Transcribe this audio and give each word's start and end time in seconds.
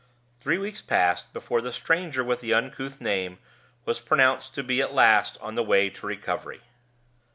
Three 0.39 0.57
weeks 0.57 0.81
passed 0.81 1.31
before 1.31 1.61
the 1.61 1.71
stranger 1.71 2.23
with 2.23 2.41
the 2.41 2.55
uncouth 2.55 2.99
name 2.99 3.37
was 3.85 3.99
pronounced 3.99 4.55
to 4.55 4.63
be 4.63 4.81
at 4.81 4.95
last 4.95 5.37
on 5.41 5.53
the 5.53 5.61
way 5.61 5.91
to 5.91 6.07
recovery. 6.07 6.61